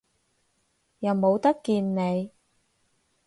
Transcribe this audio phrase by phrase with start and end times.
[1.01, 2.31] 又冇得見你